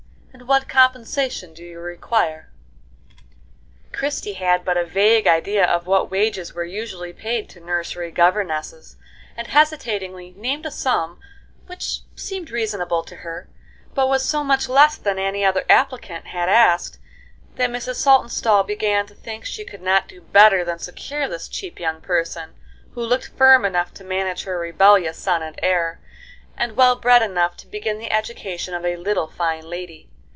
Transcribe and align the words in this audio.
And 0.33 0.47
what 0.47 0.67
compensation 0.69 1.53
do 1.53 1.63
you 1.63 1.79
require?" 1.79 2.49
Christie 3.91 4.33
had 4.33 4.63
but 4.65 4.77
a 4.77 4.85
vague 4.85 5.27
idea 5.27 5.65
of 5.65 5.85
what 5.85 6.09
wages 6.09 6.53
were 6.53 6.63
usually 6.63 7.13
paid 7.13 7.47
to 7.49 7.59
nursery 7.59 8.11
governesses, 8.11 8.95
and 9.37 9.47
hesitatingly 9.47 10.33
named 10.35 10.65
a 10.65 10.71
sum 10.71 11.19
which 11.67 11.99
seemed 12.15 12.49
reasonable 12.49 13.03
to 13.03 13.17
her, 13.17 13.49
but 13.93 14.07
was 14.07 14.25
so 14.25 14.43
much 14.43 14.67
less 14.67 14.95
than 14.97 15.19
any 15.19 15.43
other 15.45 15.65
applicant 15.69 16.27
had 16.27 16.49
asked, 16.49 16.97
that 17.55 17.69
Mrs. 17.69 17.95
Saltonstall 17.95 18.63
began 18.63 19.05
to 19.07 19.13
think 19.15 19.45
she 19.45 19.65
could 19.65 19.81
not 19.81 20.07
do 20.07 20.21
better 20.21 20.63
than 20.63 20.79
secure 20.79 21.27
this 21.27 21.49
cheap 21.49 21.79
young 21.79 21.99
person, 22.01 22.55
who 22.93 23.01
looked 23.03 23.27
firm 23.27 23.63
enough 23.63 23.93
to 23.95 24.03
manage 24.03 24.43
her 24.45 24.57
rebellious 24.57 25.17
son 25.17 25.43
and 25.43 25.59
heir, 25.61 25.99
and 26.57 26.77
well 26.77 26.95
bred 26.95 27.21
enough 27.21 27.57
to 27.57 27.67
begin 27.67 27.99
the 27.99 28.11
education 28.11 28.73
of 28.73 28.85
a 28.85 28.95
little 28.95 29.27
fine 29.27 29.69
lady. 29.69 30.07